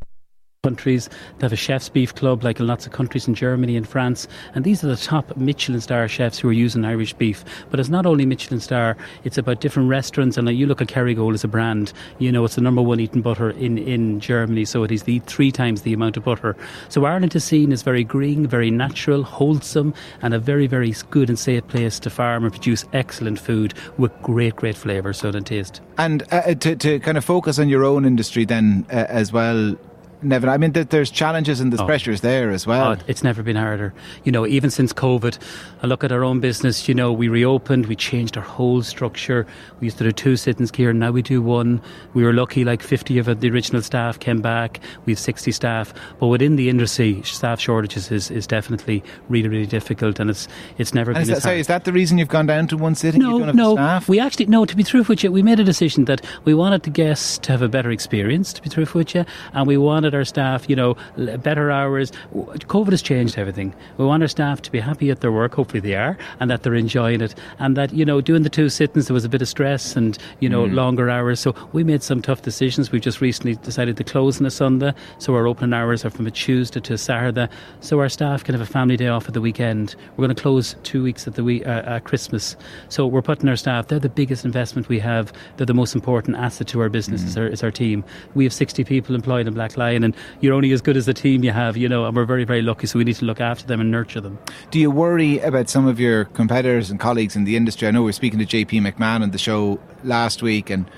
Countries 0.64 1.10
they 1.38 1.44
have 1.44 1.52
a 1.52 1.56
chef's 1.56 1.90
beef 1.90 2.14
club, 2.14 2.42
like 2.42 2.58
in 2.58 2.66
lots 2.66 2.86
of 2.86 2.92
countries 2.92 3.28
in 3.28 3.34
Germany 3.34 3.76
and 3.76 3.86
France, 3.86 4.26
and 4.54 4.64
these 4.64 4.82
are 4.82 4.86
the 4.86 4.96
top 4.96 5.36
Michelin 5.36 5.82
star 5.82 6.08
chefs 6.08 6.38
who 6.38 6.48
are 6.48 6.54
using 6.66 6.86
Irish 6.86 7.12
beef. 7.12 7.44
But 7.70 7.80
it's 7.80 7.90
not 7.90 8.06
only 8.06 8.24
Michelin 8.24 8.60
star; 8.60 8.96
it's 9.24 9.36
about 9.36 9.60
different 9.60 9.90
restaurants. 9.90 10.38
And 10.38 10.46
like, 10.46 10.56
you 10.56 10.66
look 10.66 10.80
at 10.80 10.88
Kerrygold 10.88 11.34
as 11.34 11.44
a 11.44 11.48
brand, 11.48 11.92
you 12.18 12.32
know, 12.32 12.46
it's 12.46 12.54
the 12.54 12.62
number 12.62 12.80
one 12.80 12.98
eaten 12.98 13.20
butter 13.20 13.50
in 13.50 13.76
in 13.76 14.20
Germany, 14.20 14.64
so 14.64 14.84
it 14.84 14.90
is 14.90 15.02
the 15.02 15.18
three 15.26 15.52
times 15.52 15.82
the 15.82 15.92
amount 15.92 16.16
of 16.16 16.24
butter. 16.24 16.56
So 16.88 17.04
Ireland 17.04 17.36
is 17.36 17.44
seen 17.44 17.70
as 17.70 17.82
very 17.82 18.04
green, 18.04 18.46
very 18.46 18.70
natural, 18.70 19.22
wholesome, 19.22 19.92
and 20.22 20.32
a 20.32 20.38
very 20.38 20.66
very 20.66 20.94
good 21.10 21.28
and 21.28 21.38
safe 21.38 21.68
place 21.68 21.98
to 22.00 22.10
farm 22.10 22.44
and 22.44 22.52
produce 22.52 22.86
excellent 22.94 23.38
food 23.38 23.74
with 23.98 24.12
great 24.22 24.56
great 24.56 24.76
flavour, 24.76 25.12
so 25.12 25.28
and 25.28 25.46
taste. 25.46 25.82
And 25.98 26.22
uh, 26.32 26.54
to, 26.54 26.76
to 26.76 27.00
kind 27.00 27.18
of 27.18 27.24
focus 27.24 27.58
on 27.58 27.68
your 27.68 27.84
own 27.84 28.04
industry 28.04 28.44
then 28.46 28.86
uh, 28.90 29.06
as 29.08 29.30
well, 29.30 29.76
Neven, 30.24 30.48
I 30.48 30.56
mean, 30.56 30.72
that 30.72 30.90
there's 30.90 31.10
challenges 31.10 31.60
and 31.60 31.70
there's 31.72 31.80
Oh. 31.80 31.86
pressures 31.86 32.20
there 32.22 32.50
as 32.50 32.66
well. 32.66 32.92
Oh, 32.92 32.96
it's 33.06 33.22
never 33.22 33.42
been 33.42 33.56
harder. 33.56 33.92
You 34.24 34.32
know, 34.32 34.46
even 34.46 34.70
since 34.70 34.92
COVID, 34.92 35.38
I 35.82 35.86
look 35.86 36.02
at 36.02 36.10
our 36.12 36.24
own 36.24 36.40
business, 36.40 36.88
you 36.88 36.94
know, 36.94 37.12
we 37.12 37.28
reopened, 37.28 37.86
we 37.86 37.96
changed 37.96 38.36
our 38.36 38.42
whole 38.42 38.82
structure. 38.82 39.46
We 39.80 39.86
used 39.86 39.98
to 39.98 40.04
do 40.04 40.12
two 40.12 40.36
sittings 40.36 40.70
here, 40.74 40.90
and 40.90 40.98
now 40.98 41.10
we 41.10 41.22
do 41.22 41.42
one. 41.42 41.80
We 42.14 42.24
were 42.24 42.32
lucky, 42.32 42.64
like 42.64 42.82
50 42.82 43.18
of 43.18 43.40
the 43.40 43.50
original 43.50 43.82
staff 43.82 44.18
came 44.18 44.40
back. 44.40 44.80
We 45.04 45.12
have 45.12 45.18
60 45.20 45.52
staff. 45.52 45.92
But 46.18 46.28
within 46.28 46.56
the 46.56 46.68
industry, 46.68 47.20
staff 47.24 47.60
shortages 47.60 48.10
is, 48.10 48.30
is 48.30 48.46
definitely 48.46 49.02
really, 49.28 49.48
really 49.48 49.66
difficult 49.66 50.18
and 50.20 50.30
it's 50.30 50.48
it's 50.78 50.94
never 50.94 51.10
and 51.10 51.16
been 51.16 51.22
is 51.22 51.28
that, 51.28 51.42
sorry, 51.42 51.60
is 51.60 51.66
that 51.66 51.84
the 51.84 51.92
reason 51.92 52.18
you've 52.18 52.28
gone 52.28 52.46
down 52.46 52.66
to 52.68 52.76
one 52.76 52.94
sitting? 52.94 53.20
you 53.20 53.26
No, 53.26 53.38
don't 53.38 53.48
have 53.48 53.56
no. 53.56 54.00
We 54.08 54.20
actually 54.20 54.46
no. 54.46 54.64
To 54.64 54.76
be 54.76 54.82
truthful 54.84 55.12
with 55.12 55.24
you, 55.24 55.30
we 55.32 55.42
made 55.42 55.60
a 55.60 55.64
decision 55.64 56.04
that 56.06 56.20
we 56.44 56.54
wanted 56.54 56.82
the 56.84 56.90
guests 56.90 57.38
to 57.38 57.52
have 57.52 57.62
a 57.62 57.68
better 57.68 57.90
experience. 57.90 58.52
To 58.54 58.62
be 58.62 58.68
truthful 58.70 59.00
with 59.00 59.14
you, 59.14 59.24
and 59.52 59.66
we 59.66 59.76
wanted 59.76 60.13
our 60.14 60.24
staff, 60.24 60.68
you 60.68 60.76
know, 60.76 60.96
better 61.16 61.70
hours. 61.70 62.12
COVID 62.34 62.90
has 62.90 63.02
changed 63.02 63.38
everything. 63.38 63.74
We 63.98 64.04
want 64.04 64.22
our 64.22 64.28
staff 64.28 64.62
to 64.62 64.70
be 64.70 64.80
happy 64.80 65.10
at 65.10 65.20
their 65.20 65.32
work. 65.32 65.54
Hopefully 65.54 65.80
they 65.80 65.94
are, 65.94 66.16
and 66.40 66.50
that 66.50 66.62
they're 66.62 66.74
enjoying 66.74 67.20
it, 67.20 67.34
and 67.58 67.76
that 67.76 67.92
you 67.92 68.04
know, 68.04 68.20
doing 68.20 68.42
the 68.42 68.48
two 68.48 68.68
sittings 68.68 69.06
there 69.06 69.14
was 69.14 69.24
a 69.24 69.28
bit 69.28 69.42
of 69.42 69.48
stress 69.48 69.96
and 69.96 70.18
you 70.40 70.48
know 70.48 70.64
longer 70.64 71.10
hours. 71.10 71.40
So 71.40 71.54
we 71.72 71.84
made 71.84 72.02
some 72.02 72.22
tough 72.22 72.42
decisions. 72.42 72.92
We've 72.92 73.02
just 73.02 73.20
recently 73.20 73.56
decided 73.56 73.96
to 73.96 74.04
close 74.04 74.40
on 74.40 74.46
a 74.46 74.50
Sunday, 74.50 74.92
so 75.18 75.34
our 75.34 75.46
opening 75.46 75.74
hours 75.74 76.04
are 76.04 76.10
from 76.10 76.26
a 76.26 76.30
Tuesday 76.30 76.80
to 76.80 76.94
a 76.94 76.98
Saturday, 76.98 77.48
so 77.80 78.00
our 78.00 78.08
staff 78.08 78.44
can 78.44 78.54
have 78.54 78.62
a 78.62 78.70
family 78.70 78.96
day 78.96 79.08
off 79.08 79.26
at 79.26 79.34
the 79.34 79.40
weekend. 79.40 79.96
We're 80.16 80.26
going 80.26 80.34
to 80.34 80.42
close 80.42 80.76
two 80.82 81.02
weeks 81.02 81.26
at 81.26 81.34
the 81.34 81.44
week, 81.44 81.66
uh, 81.66 81.82
at 81.86 82.04
Christmas, 82.04 82.56
so 82.88 83.06
we're 83.06 83.22
putting 83.22 83.48
our 83.48 83.56
staff. 83.56 83.88
They're 83.88 83.98
the 83.98 84.08
biggest 84.08 84.44
investment 84.44 84.88
we 84.88 84.98
have. 85.00 85.32
They're 85.56 85.66
the 85.66 85.74
most 85.74 85.94
important 85.94 86.36
asset 86.36 86.68
to 86.68 86.80
our 86.80 86.88
business. 86.88 87.22
Is, 87.22 87.36
our, 87.36 87.46
is 87.46 87.62
our 87.62 87.70
team. 87.70 88.04
We 88.34 88.44
have 88.44 88.52
sixty 88.52 88.84
people 88.84 89.14
employed 89.14 89.46
in 89.46 89.54
Blacklion, 89.54 90.03
and 90.04 90.14
you're 90.40 90.54
only 90.54 90.72
as 90.72 90.80
good 90.80 90.96
as 90.96 91.06
the 91.06 91.14
team 91.14 91.42
you 91.42 91.50
have, 91.50 91.76
you 91.76 91.88
know. 91.88 92.04
And 92.04 92.14
we're 92.14 92.24
very 92.24 92.44
very 92.44 92.62
lucky, 92.62 92.86
so 92.86 92.98
we 92.98 93.04
need 93.04 93.16
to 93.16 93.24
look 93.24 93.40
after 93.40 93.66
them 93.66 93.80
and 93.80 93.90
nurture 93.90 94.20
them. 94.20 94.38
Do 94.70 94.78
you 94.78 94.90
worry 94.90 95.38
about 95.40 95.68
some 95.68 95.86
of 95.86 95.98
your 95.98 96.26
competitors 96.26 96.90
and 96.90 97.00
colleagues 97.00 97.34
in 97.34 97.44
the 97.44 97.56
industry? 97.56 97.88
I 97.88 97.90
know 97.90 98.02
we 98.02 98.10
are 98.10 98.12
speaking 98.12 98.38
to 98.38 98.46
JP 98.46 98.92
McMahon 98.92 99.22
on 99.22 99.30
the 99.30 99.38
show 99.38 99.80
last 100.04 100.42
week, 100.42 100.70
and 100.70 100.88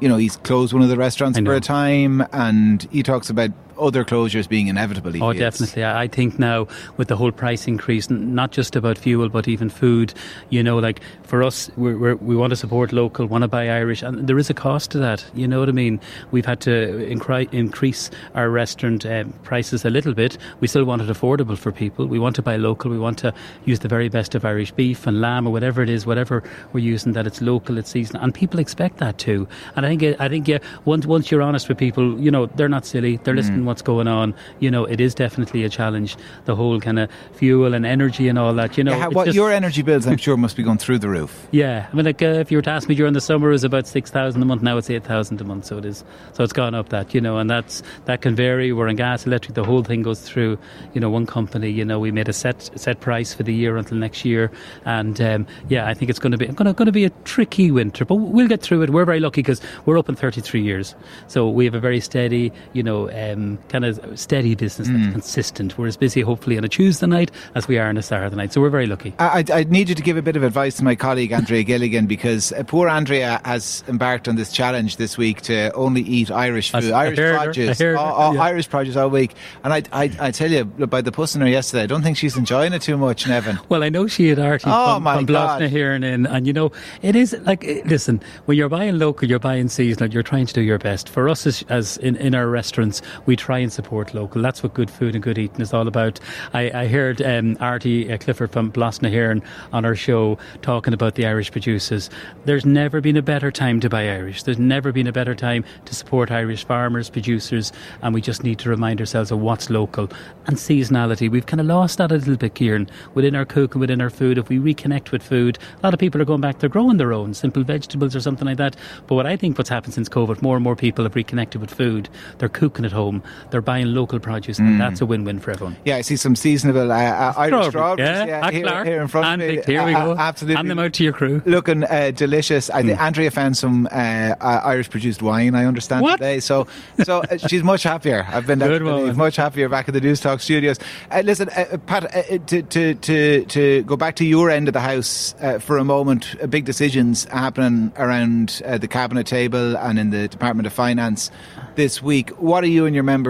you 0.00 0.08
know 0.08 0.16
he's 0.16 0.36
closed 0.36 0.72
one 0.72 0.82
of 0.82 0.88
the 0.88 0.96
restaurants 0.96 1.38
for 1.38 1.54
a 1.54 1.60
time, 1.60 2.26
and 2.32 2.88
he 2.90 3.02
talks 3.02 3.30
about 3.30 3.50
other 3.78 4.04
closures 4.04 4.48
being 4.48 4.68
inevitable. 4.68 5.22
Oh, 5.22 5.32
definitely. 5.32 5.84
I 5.84 6.08
think 6.08 6.38
now 6.38 6.66
with 6.96 7.08
the 7.08 7.16
whole 7.16 7.32
price 7.32 7.66
increase, 7.66 8.10
not 8.10 8.52
just 8.52 8.76
about 8.76 8.98
fuel, 8.98 9.28
but 9.28 9.48
even 9.48 9.68
food, 9.68 10.14
you 10.50 10.62
know, 10.62 10.78
like 10.78 11.00
for 11.22 11.42
us, 11.42 11.70
we're, 11.76 11.96
we're, 11.96 12.14
we 12.16 12.36
want 12.36 12.50
to 12.50 12.56
support 12.56 12.92
local, 12.92 13.26
want 13.26 13.42
to 13.42 13.48
buy 13.48 13.68
Irish, 13.68 14.02
and 14.02 14.26
there 14.26 14.38
is 14.38 14.50
a 14.50 14.54
cost 14.54 14.90
to 14.92 14.98
that. 14.98 15.24
You 15.34 15.48
know 15.48 15.60
what 15.60 15.68
I 15.68 15.72
mean? 15.72 16.00
We've 16.30 16.46
had 16.46 16.60
to 16.62 16.70
incri- 16.70 17.52
increase 17.52 18.10
our 18.34 18.50
restaurant 18.50 19.04
um, 19.06 19.32
prices 19.42 19.84
a 19.84 19.90
little 19.90 20.14
bit. 20.14 20.38
We 20.60 20.68
still 20.68 20.84
want 20.84 21.02
it 21.02 21.08
affordable 21.08 21.56
for 21.56 21.72
people. 21.72 22.06
We 22.06 22.18
want 22.18 22.36
to 22.36 22.42
buy 22.42 22.56
local. 22.56 22.90
We 22.90 22.98
want 22.98 23.18
to 23.18 23.34
use 23.64 23.80
the 23.80 23.88
very 23.88 24.08
best 24.08 24.34
of 24.34 24.44
Irish 24.44 24.72
beef 24.72 25.06
and 25.06 25.20
lamb 25.20 25.46
or 25.46 25.50
whatever 25.50 25.82
it 25.82 25.88
is, 25.88 26.06
whatever 26.06 26.42
we're 26.72 26.80
using, 26.80 27.12
that 27.12 27.26
it's 27.26 27.40
local, 27.40 27.78
it's 27.78 27.90
seasonal, 27.90 28.22
and 28.22 28.34
people 28.34 28.60
expect 28.60 28.98
that 28.98 29.18
too. 29.18 29.48
And 29.76 29.86
I 29.86 29.96
think, 29.96 30.20
I 30.20 30.28
think, 30.28 30.48
yeah, 30.48 30.58
once 30.84 31.06
once 31.06 31.30
you're 31.30 31.42
honest 31.42 31.68
with 31.68 31.78
people, 31.78 32.18
you 32.20 32.30
know, 32.30 32.46
they're 32.46 32.68
not 32.68 32.86
silly. 32.86 33.16
They're 33.16 33.34
listening 33.34 33.63
what's 33.64 33.82
going 33.82 34.08
on. 34.08 34.34
You 34.60 34.70
know, 34.70 34.84
it 34.84 35.00
is 35.00 35.14
definitely 35.14 35.64
a 35.64 35.68
challenge. 35.68 36.16
The 36.44 36.54
whole 36.56 36.80
kind 36.80 36.98
of 36.98 37.10
fuel 37.32 37.74
and 37.74 37.84
energy 37.86 38.28
and 38.28 38.38
all 38.38 38.54
that. 38.54 38.76
You 38.78 38.84
know, 38.84 38.92
Yeah, 38.92 38.98
how- 39.00 39.10
what 39.10 39.24
just- 39.26 39.36
your 39.36 39.52
energy 39.52 39.82
bills, 39.82 40.06
I'm 40.06 40.16
sure, 40.16 40.36
must 40.36 40.56
be 40.56 40.62
going 40.62 40.78
through 40.78 40.98
the 40.98 41.08
roof. 41.08 41.46
yeah, 41.50 41.86
I 41.92 41.96
mean, 41.96 42.04
like 42.04 42.22
uh, 42.22 42.26
if 42.26 42.50
you 42.50 42.58
were 42.58 42.62
to 42.62 42.70
ask 42.70 42.88
me 42.88 42.94
during 42.94 43.12
the 43.12 43.20
summer, 43.20 43.48
it 43.48 43.52
was 43.52 43.64
about 43.64 43.86
six 43.86 44.10
thousand 44.10 44.42
a 44.42 44.44
month. 44.44 44.62
Now 44.62 44.76
it's 44.76 44.90
eight 44.90 45.04
thousand 45.04 45.40
a 45.40 45.44
month, 45.44 45.66
so 45.66 45.78
it 45.78 45.84
is. 45.84 46.04
So 46.32 46.44
it's 46.44 46.52
gone 46.52 46.74
up 46.74 46.88
that, 46.90 47.14
you 47.14 47.20
know, 47.20 47.38
and 47.38 47.48
that's 47.48 47.82
that 48.06 48.20
can 48.22 48.34
vary. 48.34 48.72
We're 48.72 48.88
in 48.88 48.96
gas, 48.96 49.26
electric. 49.26 49.54
The 49.54 49.64
whole 49.64 49.82
thing 49.82 50.02
goes 50.02 50.20
through, 50.20 50.58
you 50.92 51.00
know, 51.00 51.10
one 51.10 51.26
company. 51.26 51.70
You 51.70 51.84
know, 51.84 51.98
we 51.98 52.10
made 52.10 52.28
a 52.28 52.32
set 52.32 52.70
set 52.78 53.00
price 53.00 53.32
for 53.34 53.42
the 53.42 53.54
year 53.54 53.76
until 53.76 53.98
next 53.98 54.24
year, 54.24 54.50
and 54.84 55.20
um, 55.20 55.46
yeah, 55.68 55.86
I 55.88 55.94
think 55.94 56.10
it's 56.10 56.18
going 56.18 56.32
to 56.32 56.38
be 56.38 56.46
going 56.46 56.74
to 56.86 56.92
be 56.92 57.04
a 57.04 57.10
tricky 57.24 57.70
winter, 57.70 58.04
but 58.04 58.16
we'll 58.16 58.48
get 58.48 58.60
through 58.62 58.82
it. 58.82 58.90
We're 58.90 59.04
very 59.04 59.20
lucky 59.20 59.42
because 59.42 59.60
we're 59.86 59.98
open 59.98 60.14
thirty 60.16 60.40
three 60.40 60.62
years, 60.62 60.94
so 61.28 61.48
we 61.48 61.64
have 61.64 61.74
a 61.74 61.80
very 61.80 62.00
steady, 62.00 62.52
you 62.72 62.82
know, 62.82 63.10
um, 63.10 63.53
kind 63.68 63.84
of 63.84 64.18
steady 64.18 64.54
business 64.54 64.88
that's 64.88 65.12
consistent. 65.12 65.76
We're 65.78 65.86
as 65.86 65.96
busy, 65.96 66.20
hopefully, 66.20 66.58
on 66.58 66.64
a 66.64 66.68
Tuesday 66.68 67.06
night 67.06 67.30
as 67.54 67.66
we 67.68 67.78
are 67.78 67.88
on 67.88 67.96
a 67.96 68.02
Saturday 68.02 68.36
night. 68.36 68.52
So 68.52 68.60
we're 68.60 68.70
very 68.70 68.86
lucky. 68.86 69.14
I, 69.18 69.44
I 69.52 69.64
need 69.64 69.88
you 69.88 69.94
to 69.94 70.02
give 70.02 70.16
a 70.16 70.22
bit 70.22 70.36
of 70.36 70.42
advice 70.42 70.76
to 70.76 70.84
my 70.84 70.94
colleague 70.94 71.32
Andrea 71.32 71.62
Gilligan 71.64 72.06
because 72.06 72.52
uh, 72.52 72.62
poor 72.64 72.88
Andrea 72.88 73.40
has 73.44 73.82
embarked 73.88 74.28
on 74.28 74.36
this 74.36 74.52
challenge 74.52 74.96
this 74.96 75.16
week 75.18 75.42
to 75.42 75.72
only 75.74 76.02
eat 76.02 76.30
Irish 76.30 76.70
food, 76.72 76.90
I 76.92 77.04
Irish 77.06 77.18
I 77.18 77.44
produce, 77.44 77.80
all- 77.80 77.98
all 78.14 78.34
yeah. 78.34 78.42
Irish 78.42 78.68
produce 78.68 78.96
all 78.96 79.08
week. 79.10 79.34
And 79.62 79.72
I, 79.72 79.82
I, 79.92 80.10
I 80.20 80.30
tell 80.30 80.50
you, 80.50 80.64
by 80.64 81.00
the 81.00 81.12
puss 81.12 81.34
in 81.34 81.40
her 81.40 81.48
yesterday, 81.48 81.82
I 81.84 81.86
don't 81.86 82.02
think 82.02 82.16
she's 82.16 82.36
enjoying 82.36 82.72
it 82.72 82.82
too 82.82 82.96
much, 82.96 83.24
Neven. 83.24 83.58
Well, 83.68 83.82
I 83.82 83.88
know 83.88 84.06
she 84.06 84.28
had 84.28 84.38
Artie 84.38 84.64
Oh, 84.68 84.94
from, 84.96 85.02
my 85.02 85.16
from 85.16 85.26
God. 85.26 85.62
Here 85.62 85.92
and 85.92 86.04
in, 86.04 86.26
and 86.26 86.46
you 86.46 86.52
know, 86.52 86.72
it 87.02 87.16
is 87.16 87.34
like, 87.42 87.64
eh, 87.64 87.82
listen, 87.86 88.20
when 88.46 88.56
you're 88.56 88.68
buying 88.68 88.98
local, 88.98 89.28
you're 89.28 89.38
buying 89.38 89.68
seasonal, 89.68 90.10
you're 90.10 90.22
trying 90.22 90.46
to 90.46 90.52
do 90.54 90.60
your 90.60 90.78
best. 90.78 91.08
For 91.08 91.28
us, 91.28 91.46
as, 91.46 91.64
as 91.68 91.96
in, 91.98 92.16
in 92.16 92.34
our 92.34 92.48
restaurants, 92.48 93.02
we 93.26 93.36
try 93.44 93.58
and 93.58 93.70
support 93.70 94.14
local. 94.14 94.40
That's 94.40 94.62
what 94.62 94.72
good 94.72 94.90
food 94.90 95.14
and 95.14 95.22
good 95.22 95.36
eating 95.36 95.60
is 95.60 95.74
all 95.74 95.86
about. 95.86 96.18
I, 96.54 96.70
I 96.70 96.86
heard 96.86 97.20
um, 97.20 97.58
Artie 97.60 98.10
uh, 98.10 98.16
Clifford 98.16 98.50
from 98.50 98.70
Blas 98.70 99.02
na 99.02 99.10
hÉireann 99.10 99.44
on 99.70 99.84
our 99.84 99.94
show 99.94 100.38
talking 100.62 100.94
about 100.94 101.14
the 101.14 101.26
Irish 101.26 101.52
producers. 101.52 102.08
There's 102.46 102.64
never 102.64 103.02
been 103.02 103.18
a 103.18 103.22
better 103.22 103.50
time 103.52 103.80
to 103.80 103.90
buy 103.90 104.08
Irish. 104.08 104.44
There's 104.44 104.58
never 104.58 104.92
been 104.92 105.06
a 105.06 105.12
better 105.12 105.34
time 105.34 105.62
to 105.84 105.94
support 105.94 106.30
Irish 106.30 106.64
farmers, 106.64 107.10
producers, 107.10 107.70
and 108.00 108.14
we 108.14 108.22
just 108.22 108.42
need 108.42 108.58
to 108.60 108.70
remind 108.70 108.98
ourselves 108.98 109.30
of 109.30 109.40
what's 109.40 109.68
local 109.68 110.08
and 110.46 110.56
seasonality. 110.56 111.30
We've 111.30 111.44
kind 111.44 111.60
of 111.60 111.66
lost 111.66 111.98
that 111.98 112.12
a 112.12 112.16
little 112.16 112.36
bit, 112.36 112.54
Kieran, 112.54 112.88
within 113.12 113.36
our 113.36 113.44
cooking, 113.44 113.78
within 113.78 114.00
our 114.00 114.08
food. 114.08 114.38
If 114.38 114.48
we 114.48 114.58
reconnect 114.58 115.10
with 115.10 115.22
food, 115.22 115.58
a 115.82 115.86
lot 115.86 115.92
of 115.92 116.00
people 116.00 116.18
are 116.22 116.24
going 116.24 116.40
back, 116.40 116.60
they're 116.60 116.70
growing 116.70 116.96
their 116.96 117.12
own 117.12 117.34
simple 117.34 117.62
vegetables 117.62 118.16
or 118.16 118.20
something 118.20 118.46
like 118.46 118.56
that. 118.56 118.74
But 119.06 119.16
what 119.16 119.26
I 119.26 119.36
think 119.36 119.58
what's 119.58 119.68
happened 119.68 119.92
since 119.92 120.08
COVID, 120.08 120.40
more 120.40 120.56
and 120.56 120.64
more 120.64 120.76
people 120.76 121.04
have 121.04 121.14
reconnected 121.14 121.60
with 121.60 121.74
food. 121.74 122.08
They're 122.38 122.48
cooking 122.48 122.86
at 122.86 122.92
home, 122.92 123.22
they're 123.50 123.62
buying 123.62 123.86
local 123.94 124.18
produce, 124.18 124.58
and 124.58 124.80
that's 124.80 125.00
a 125.00 125.06
win 125.06 125.24
win 125.24 125.40
for 125.40 125.50
everyone. 125.50 125.76
Yeah, 125.84 125.96
I 125.96 126.00
see 126.02 126.16
some 126.16 126.36
seasonable 126.36 126.90
uh, 126.92 126.94
uh, 126.96 127.32
Irish 127.36 127.68
strawberries 127.68 128.08
Yeah, 128.08 128.24
yeah, 128.26 128.50
here, 128.50 128.62
Clark. 128.66 128.86
here 128.86 129.02
in 129.02 129.08
front 129.08 129.26
and 129.26 129.42
of 129.42 129.48
me. 129.48 129.62
Here 129.66 129.84
we 129.84 129.92
go. 129.92 130.12
uh, 130.12 130.16
absolutely. 130.18 130.56
Hand 130.56 130.70
them 130.70 130.78
out 130.78 130.92
to 130.94 131.04
your 131.04 131.12
crew. 131.12 131.42
looking 131.46 131.84
uh, 131.84 132.10
delicious. 132.14 132.70
I 132.70 132.82
think 132.82 133.00
Andrea 133.00 133.30
found 133.30 133.56
some 133.56 133.86
uh, 133.90 134.34
uh, 134.40 134.60
Irish 134.64 134.90
produced 134.90 135.22
wine. 135.22 135.54
I 135.54 135.64
understand 135.64 136.02
What? 136.02 136.16
today, 136.16 136.40
so 136.40 136.66
so 137.04 137.22
she's 137.48 137.62
much 137.62 137.82
happier. 137.82 138.26
I've 138.28 138.46
been 138.46 138.58
Good 138.58 138.78
down 138.84 139.16
much 139.16 139.36
happier 139.36 139.68
back 139.68 139.88
at 139.88 139.94
the 139.94 140.00
Newstalk 140.00 140.40
studios. 140.40 140.78
Uh, 141.10 141.22
listen, 141.24 141.48
uh, 141.50 141.76
Pat, 141.86 142.46
to, 142.48 142.62
to 142.62 142.94
to 142.94 143.44
to 143.44 143.82
go 143.84 143.96
back 143.96 144.16
to 144.16 144.24
your 144.24 144.50
end 144.50 144.68
of 144.68 144.74
the 144.74 144.80
house 144.80 145.34
uh, 145.40 145.58
for 145.58 145.78
a 145.78 145.84
moment. 145.84 146.34
Uh, 146.42 146.46
big 146.46 146.64
decisions 146.64 147.24
happening 147.26 147.92
around 147.96 148.62
uh, 148.64 148.78
the 148.78 148.88
cabinet 148.88 149.26
table 149.26 149.76
and 149.78 149.98
in 149.98 150.10
the 150.10 150.28
Department 150.28 150.66
of 150.66 150.72
Finance 150.72 151.30
this 151.74 152.02
week. 152.02 152.30
What 152.40 152.62
are 152.64 152.68
you 152.68 152.86
and 152.86 152.94
your 152.94 153.04
members 153.04 153.23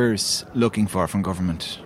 looking 0.54 0.86
for 0.86 1.06
from 1.06 1.22
government? 1.22 1.78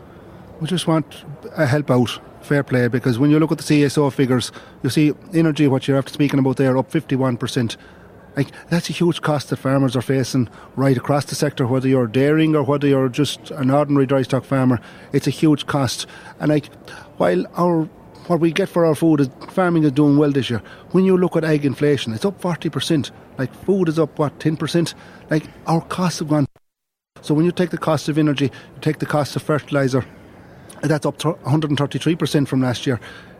We 0.60 0.66
just 0.66 0.86
want 0.86 1.24
a 1.56 1.66
help 1.66 1.90
out, 1.90 2.20
fair 2.42 2.62
play, 2.62 2.88
because 2.88 3.18
when 3.18 3.30
you 3.30 3.38
look 3.38 3.52
at 3.52 3.58
the 3.58 3.64
CSO 3.64 4.12
figures, 4.12 4.50
you 4.82 4.90
see 4.90 5.12
energy, 5.32 5.68
what 5.68 5.86
you're 5.86 5.98
after 5.98 6.12
speaking 6.12 6.38
about 6.38 6.56
there, 6.56 6.76
up 6.76 6.90
51%. 6.90 7.76
Like, 8.36 8.48
that's 8.68 8.88
a 8.88 8.92
huge 8.92 9.20
cost 9.20 9.50
that 9.50 9.56
farmers 9.56 9.96
are 9.96 10.02
facing 10.02 10.48
right 10.76 10.96
across 10.96 11.24
the 11.24 11.34
sector, 11.34 11.66
whether 11.66 11.88
you're 11.88 12.06
dairying 12.06 12.54
or 12.54 12.62
whether 12.62 12.86
you're 12.86 13.08
just 13.08 13.50
an 13.52 13.70
ordinary 13.70 14.06
dry 14.06 14.22
stock 14.22 14.44
farmer. 14.44 14.80
It's 15.12 15.26
a 15.26 15.30
huge 15.30 15.66
cost. 15.66 16.06
And 16.38 16.50
like, 16.50 16.72
while 17.18 17.44
our 17.56 17.88
what 18.28 18.40
we 18.40 18.52
get 18.52 18.68
for 18.68 18.84
our 18.84 18.94
food 18.94 19.20
is 19.20 19.30
farming 19.50 19.84
is 19.84 19.92
doing 19.92 20.18
well 20.18 20.30
this 20.30 20.50
year. 20.50 20.62
When 20.90 21.04
you 21.04 21.16
look 21.16 21.34
at 21.36 21.44
egg 21.44 21.64
inflation, 21.64 22.12
it's 22.12 22.24
up 22.24 22.40
40%. 22.40 23.10
Like, 23.38 23.54
food 23.64 23.88
is 23.88 23.98
up, 23.98 24.18
what, 24.18 24.38
10%? 24.38 24.94
Like, 25.30 25.44
our 25.66 25.80
costs 25.80 26.18
have 26.18 26.28
gone 26.28 26.46
so 27.28 27.34
when 27.34 27.44
you 27.44 27.52
take 27.52 27.68
the 27.68 27.76
cost 27.76 28.08
of 28.08 28.16
energy, 28.16 28.46
you 28.46 28.80
take 28.80 29.00
the 29.00 29.06
cost 29.06 29.36
of 29.36 29.42
fertiliser, 29.42 30.02
that's 30.80 31.04
up 31.04 31.18
to 31.18 31.34
133% 31.34 32.48
from 32.48 32.62
last 32.62 32.86
year. 32.86 32.98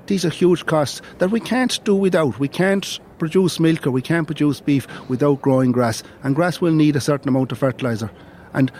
These 0.08 0.26
are 0.26 0.28
huge 0.28 0.66
costs 0.66 1.00
that 1.20 1.30
we 1.30 1.40
can't 1.40 1.82
do 1.84 1.94
without. 1.94 2.38
We 2.38 2.48
can't 2.48 3.00
produce 3.18 3.58
milk 3.58 3.86
or 3.86 3.90
we 3.90 4.02
can't 4.02 4.26
produce 4.26 4.60
beef 4.60 4.86
without 5.08 5.40
growing 5.40 5.72
grass. 5.72 6.02
And 6.22 6.34
grass 6.34 6.60
will 6.60 6.74
need 6.74 6.96
a 6.96 7.00
certain 7.00 7.30
amount 7.30 7.50
of 7.50 7.56
fertiliser. 7.56 8.10
And 8.52 8.70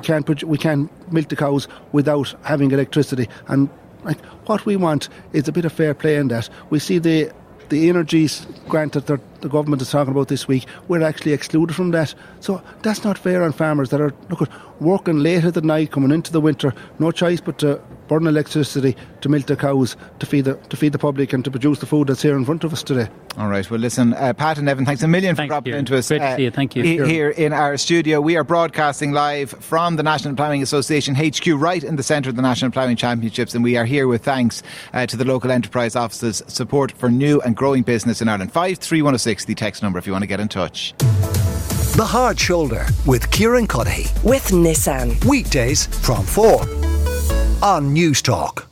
we 0.00 0.04
can't, 0.04 0.44
we 0.44 0.58
can't 0.58 1.12
milk 1.12 1.28
the 1.28 1.36
cows 1.36 1.68
without 1.92 2.34
having 2.42 2.72
electricity. 2.72 3.28
And 3.46 3.68
like, 4.02 4.20
what 4.46 4.66
we 4.66 4.74
want 4.74 5.08
is 5.32 5.46
a 5.46 5.52
bit 5.52 5.64
of 5.64 5.72
fair 5.72 5.94
play 5.94 6.16
in 6.16 6.26
that. 6.26 6.48
We 6.70 6.80
see 6.80 6.98
the 6.98 7.30
the 7.68 7.88
energies 7.88 8.46
grant 8.66 8.94
that 8.94 9.27
the 9.40 9.48
the 9.48 9.52
government 9.52 9.80
is 9.82 9.90
talking 9.90 10.12
about 10.12 10.28
this 10.28 10.46
week, 10.46 10.66
we're 10.88 11.02
actually 11.02 11.32
excluded 11.32 11.74
from 11.74 11.90
that. 11.92 12.14
So 12.40 12.62
that's 12.82 13.02
not 13.04 13.16
fair 13.18 13.42
on 13.42 13.52
farmers 13.52 13.88
that 13.90 14.00
are 14.00 14.12
look 14.28 14.42
at 14.42 14.48
working 14.80 15.18
late 15.18 15.44
at 15.44 15.54
the 15.54 15.60
night, 15.62 15.90
coming 15.90 16.10
into 16.12 16.30
the 16.32 16.40
winter, 16.40 16.72
no 16.98 17.10
choice 17.10 17.40
but 17.40 17.58
to 17.58 17.80
burn 18.08 18.26
electricity 18.26 18.96
to 19.20 19.28
milk 19.28 19.46
the 19.46 19.56
cows, 19.56 19.96
to 20.18 20.26
feed 20.26 20.44
the 20.44 20.54
to 20.68 20.76
feed 20.76 20.92
the 20.92 20.98
public, 20.98 21.32
and 21.32 21.44
to 21.44 21.50
produce 21.50 21.78
the 21.80 21.86
food 21.86 22.08
that's 22.08 22.22
here 22.22 22.36
in 22.36 22.44
front 22.44 22.62
of 22.64 22.72
us 22.72 22.82
today. 22.82 23.08
All 23.36 23.48
right. 23.48 23.68
Well, 23.70 23.78
listen, 23.80 24.14
uh, 24.14 24.32
Pat 24.32 24.58
and 24.58 24.66
Neven, 24.68 24.84
thanks 24.84 25.02
a 25.02 25.08
million 25.08 25.34
for 25.34 25.40
Thanks, 25.42 25.50
dropping 25.50 25.70
Kieran. 25.70 25.78
into 25.80 25.96
us. 25.96 26.08
Great 26.08 26.18
to 26.18 26.24
uh, 26.24 26.36
see 26.36 26.42
you. 26.44 26.50
Thank 26.50 26.74
you. 26.76 26.82
he- 26.82 26.96
Sure. 26.96 27.06
Here 27.06 27.30
in 27.30 27.52
our 27.52 27.76
studio, 27.76 28.20
we 28.20 28.36
are 28.36 28.42
broadcasting 28.44 29.12
live 29.12 29.50
from 29.50 29.94
the 29.96 30.02
National 30.02 30.34
Ploughing 30.34 30.62
Association 30.62 31.14
HQ, 31.14 31.46
right 31.56 31.84
in 31.84 31.94
the 31.96 32.02
centre 32.02 32.28
of 32.30 32.36
the 32.36 32.42
National 32.42 32.70
Ploughing 32.72 32.96
Championships, 32.96 33.54
and 33.54 33.62
we 33.62 33.76
are 33.76 33.84
here 33.84 34.08
with 34.08 34.24
thanks 34.24 34.62
uh, 34.92 35.06
to 35.06 35.16
the 35.16 35.24
local 35.24 35.50
enterprise 35.52 35.94
offices' 35.94 36.42
support 36.48 36.90
for 36.92 37.08
new 37.10 37.40
and 37.42 37.54
growing 37.56 37.82
business 37.84 38.20
in 38.20 38.28
Ireland. 38.28 38.52
Five 38.52 38.78
three 38.78 39.02
one 39.02 39.12
zero 39.12 39.18
six, 39.18 39.27
the 39.28 39.54
text 39.54 39.82
number 39.82 39.98
if 39.98 40.06
you 40.06 40.12
want 40.12 40.22
to 40.22 40.26
get 40.26 40.40
in 40.40 40.48
touch. 40.48 40.94
The 40.98 42.04
Hard 42.06 42.40
Shoulder 42.40 42.86
with 43.04 43.30
Kieran 43.30 43.66
Cuddihy. 43.66 44.08
with 44.24 44.48
Nissan. 44.48 45.22
Weekdays 45.26 45.86
from 45.86 46.24
4 46.24 46.62
on 47.62 47.94
Newstalk. 47.94 48.64